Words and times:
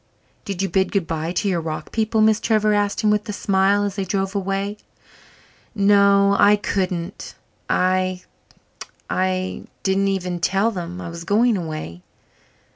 "Did 0.45 0.63
you 0.63 0.67
bid 0.67 0.91
good 0.91 1.05
bye 1.05 1.31
to 1.33 1.47
your 1.47 1.61
rock 1.61 1.91
people?" 1.91 2.21
Miss 2.21 2.39
Trevor 2.39 2.73
asked 2.73 3.01
him 3.01 3.11
with 3.11 3.29
a 3.29 3.33
smile 3.33 3.83
as 3.83 3.97
they 3.97 4.03
drove 4.03 4.33
away. 4.33 4.77
"No. 5.75 6.35
I 6.39 6.55
couldn't 6.55 7.35
I 7.69 8.23
I 9.11 9.61
didn't 9.83 10.07
even 10.07 10.39
tell 10.39 10.71
them 10.71 10.99
I 11.01 11.09
was 11.11 11.23
going 11.23 11.55
away. 11.55 12.01